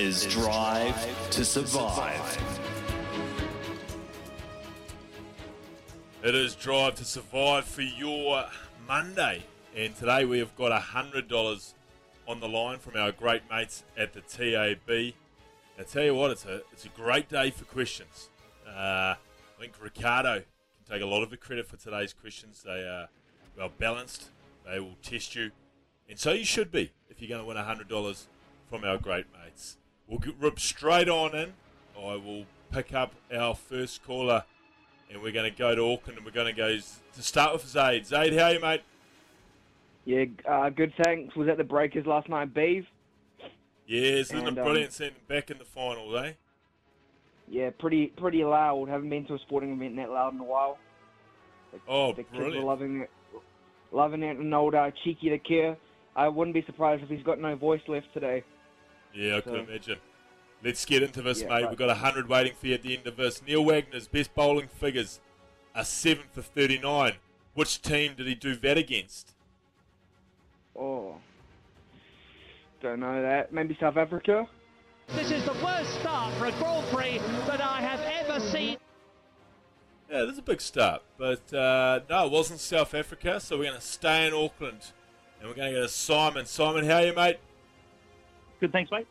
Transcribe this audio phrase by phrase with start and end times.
[0.00, 2.38] is Drive to Survive.
[6.24, 8.46] It is Drive to Survive for your
[8.88, 9.42] Monday.
[9.76, 11.74] And today we have got $100
[12.26, 14.88] on the line from our great mates at the TAB.
[15.78, 18.30] I tell you what, it's a, it's a great day for questions.
[18.66, 19.16] Uh, I
[19.60, 22.62] think Ricardo can take a lot of the credit for today's questions.
[22.64, 23.10] They are
[23.54, 24.30] well balanced,
[24.64, 25.50] they will test you.
[26.08, 28.26] And so you should be if you're going to win $100
[28.70, 29.76] from our great mates.
[30.10, 31.52] We'll get, rip straight on in.
[31.96, 34.44] I will pick up our first caller
[35.08, 37.66] and we're going to go to Auckland and we're going to go to start with
[37.66, 38.06] Zaid.
[38.06, 38.82] Zaid, how are you, mate?
[40.04, 41.36] Yeah, uh, good thanks.
[41.36, 42.86] Was at the Breakers last night, Beeve.
[43.86, 46.32] It And, um, brilliant seeing them back in the final, eh?
[47.48, 48.88] Yeah, pretty pretty loud.
[48.88, 50.78] Haven't been to a sporting event that loud in a while.
[51.72, 53.10] The, Oh, The kids are loving it,
[53.92, 54.36] loving it.
[54.36, 55.76] And old uh, cheeky the care.
[56.14, 58.44] I wouldn't be surprised if he's got no voice left today.
[59.14, 59.98] Yeah, I can imagine.
[60.62, 61.52] Let's get into this, Yeah, mate.
[61.62, 61.68] right.
[61.70, 63.42] We've got 100 waiting for you at the end of this.
[63.42, 65.20] Neil Wagner's best bowling figures
[65.74, 67.14] are 7 for 39.
[67.54, 69.32] Which team did he do that against?
[70.78, 71.16] Oh,
[72.80, 73.52] don't know that.
[73.52, 74.46] Maybe South Africa.
[75.08, 78.76] This is the worst start for a Grand Prix that I have ever seen.
[80.10, 81.02] Yeah, this is a big start.
[81.18, 84.92] But uh, no, it wasn't South Africa, so we're going to stay in Auckland.
[85.40, 86.46] And we're going to go to Simon.
[86.46, 87.38] Simon, how are you, mate?
[88.60, 89.06] Good, thanks, mate.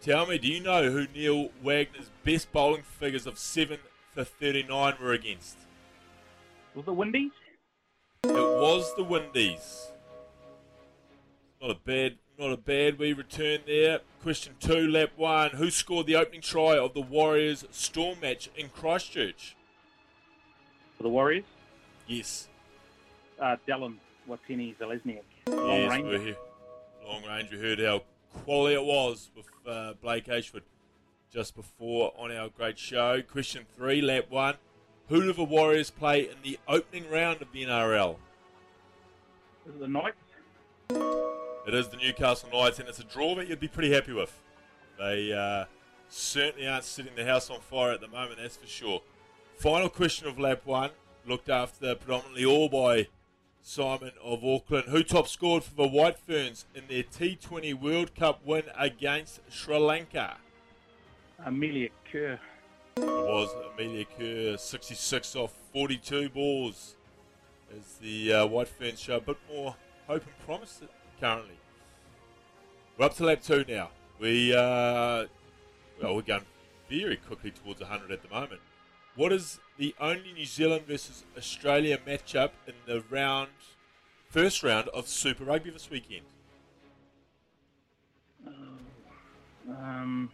[0.00, 3.78] Tell me, do you know who Neil Wagner's best bowling figures of 7
[4.10, 5.56] for 39 were against?
[6.74, 7.30] Was it Windies?
[8.24, 9.92] It was the Windies.
[11.62, 14.00] Not a bad, not a bad wee return there.
[14.22, 15.50] Question two, lap one.
[15.52, 19.56] Who scored the opening try of the Warriors Storm match in Christchurch?
[20.96, 21.44] For the Warriors?
[22.06, 22.48] Yes.
[23.40, 23.96] Uh, Dallin
[24.28, 25.22] Watene-Zelezniak.
[25.46, 26.04] Long yes, range.
[26.04, 26.36] we're here.
[27.06, 27.50] Long range.
[27.50, 28.02] We heard how
[28.34, 30.62] quality it was with uh, Blake Ashford
[31.32, 33.20] just before on our great show.
[33.22, 34.54] Question three, lap one.
[35.08, 38.16] Who do the Warriors play in the opening round of the NRL?
[39.66, 40.16] Is it the Knights?
[41.66, 44.38] It is the Newcastle Knights, and it's a draw that you'd be pretty happy with.
[44.98, 45.64] They uh,
[46.08, 49.00] certainly aren't setting the house on fire at the moment, that's for sure.
[49.56, 50.90] Final question of lap one,
[51.26, 53.08] looked after predominantly all by
[53.66, 54.88] Simon of Auckland.
[54.88, 59.78] Who top scored for the White Ferns in their T20 World Cup win against Sri
[59.78, 60.36] Lanka?
[61.44, 62.38] Amelia Kerr.
[62.98, 66.94] It was Amelia Kerr, 66 off 42 balls.
[67.74, 69.74] As the uh, White Ferns show a bit more
[70.06, 70.82] hope and promise
[71.18, 71.56] currently.
[72.98, 73.88] We're up to lap two now.
[74.20, 75.24] We, uh,
[76.02, 76.44] well, we're going
[76.90, 78.60] very quickly towards 100 at the moment.
[79.16, 83.50] What is the only New Zealand versus Australia matchup in the round,
[84.28, 86.24] first round of Super Rugby this weekend?
[89.68, 90.30] Um,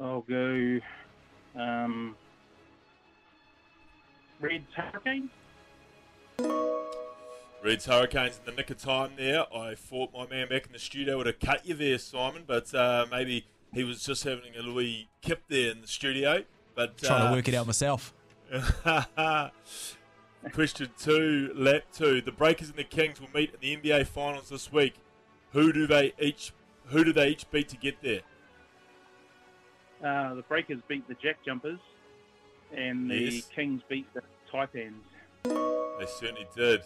[0.00, 0.80] I'll go.
[1.54, 2.16] Um,
[4.40, 5.30] Reds Hurricanes.
[7.62, 9.44] Reds Hurricanes in the nick of time there.
[9.54, 12.74] I thought my man back in the studio would have cut you there, Simon, but
[12.74, 16.42] uh, maybe he was just having a Louis kip there in the studio.
[16.74, 18.14] But Trying uh, to work it out myself.
[20.52, 22.20] Question two, lap two.
[22.22, 24.94] The Breakers and the Kings will meet in the NBL Finals this week.
[25.52, 26.52] Who do they each?
[26.86, 28.20] Who do they each beat to get there?
[30.02, 31.78] Uh, the Breakers beat the Jack Jumpers,
[32.74, 33.48] and the Yes.
[33.54, 34.94] Kings beat the Taipans.
[35.44, 36.80] They certainly did.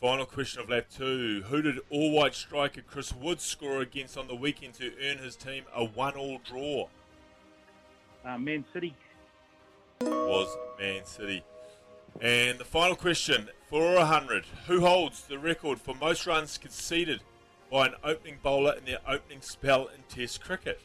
[0.00, 1.42] Final question of lap two.
[1.48, 5.34] Who did all white striker Chris Wood score against on the weekend to earn his
[5.36, 6.88] team a one all draw?
[8.26, 8.94] Uh, Man City.
[10.00, 11.44] was Man City.
[12.20, 17.20] And the final question for 100 Who holds the record for most runs conceded
[17.70, 20.80] by an opening bowler in their opening spell in Test cricket?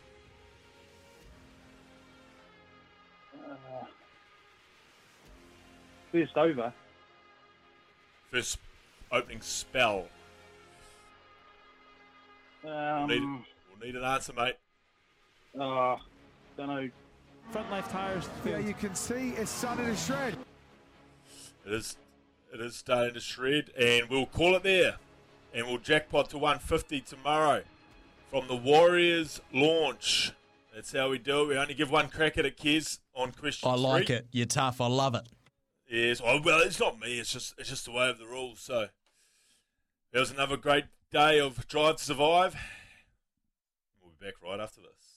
[3.36, 3.86] Uh,
[6.12, 6.74] first over.
[8.32, 8.60] First
[9.12, 10.08] opening spell.
[12.64, 14.56] We'll need, Um, we'll need an answer, mate.
[15.60, 15.98] uh,
[16.56, 16.90] don't know.
[17.52, 18.30] Front left tyres.
[18.46, 20.38] Yeah, you can see it's starting to shred.
[21.66, 21.98] It is,
[22.54, 24.96] it is starting to shred, and we'll call it there.
[25.54, 27.64] And we'll jackpot to 150 tomorrow
[28.30, 30.32] from the Warriors launch.
[30.74, 31.48] That's how we do it.
[31.50, 34.16] We only give one crack at it, Kez, on question I like three.
[34.16, 34.28] it.
[34.32, 34.80] You're tough.
[34.80, 35.28] I love it.
[35.90, 37.20] Yes, oh, well, it's not me.
[37.20, 38.62] It's just it's just the way of the rules.
[38.62, 38.88] So
[40.14, 42.56] it was another great day of Drive to Survive.
[44.02, 45.11] We'll be back right after this.